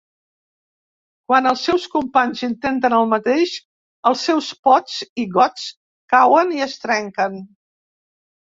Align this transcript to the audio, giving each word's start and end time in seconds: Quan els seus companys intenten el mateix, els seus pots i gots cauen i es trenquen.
Quan 1.31 1.49
els 1.49 1.65
seus 1.69 1.85
companys 1.95 2.41
intenten 2.47 2.95
el 3.01 3.05
mateix, 3.13 3.53
els 4.13 4.25
seus 4.31 4.49
pots 4.69 4.97
i 5.25 5.29
gots 5.39 5.69
cauen 6.17 6.59
i 6.59 6.67
es 6.71 6.77
trenquen. 6.89 7.41